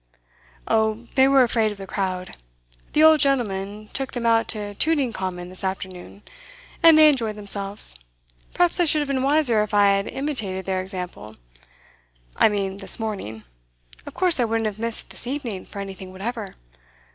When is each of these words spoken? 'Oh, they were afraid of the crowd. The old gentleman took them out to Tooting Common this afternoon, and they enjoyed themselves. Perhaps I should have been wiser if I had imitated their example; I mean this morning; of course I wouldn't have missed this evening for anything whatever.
'Oh, 0.67 1.05
they 1.13 1.27
were 1.27 1.43
afraid 1.43 1.71
of 1.71 1.77
the 1.77 1.85
crowd. 1.85 2.35
The 2.93 3.03
old 3.03 3.19
gentleman 3.19 3.87
took 3.93 4.13
them 4.13 4.25
out 4.25 4.47
to 4.47 4.73
Tooting 4.73 5.13
Common 5.13 5.49
this 5.49 5.63
afternoon, 5.63 6.23
and 6.81 6.97
they 6.97 7.07
enjoyed 7.07 7.35
themselves. 7.35 7.95
Perhaps 8.51 8.79
I 8.79 8.85
should 8.85 9.01
have 9.01 9.07
been 9.07 9.21
wiser 9.21 9.61
if 9.61 9.75
I 9.75 9.89
had 9.91 10.07
imitated 10.07 10.65
their 10.65 10.81
example; 10.81 11.35
I 12.35 12.49
mean 12.49 12.77
this 12.77 12.99
morning; 12.99 13.43
of 14.07 14.15
course 14.15 14.39
I 14.39 14.45
wouldn't 14.45 14.65
have 14.65 14.79
missed 14.79 15.11
this 15.11 15.27
evening 15.27 15.65
for 15.65 15.77
anything 15.77 16.11
whatever. 16.11 16.55